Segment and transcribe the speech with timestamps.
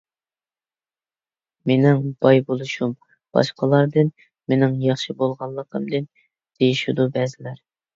[1.73, 2.97] «مېنىڭ باي بولۇشۇم،
[3.39, 7.67] باشقىلاردىن مېنىڭ ياخشى بولغانلىقىمدىن» دېيىشىدۇ بەزىلەر.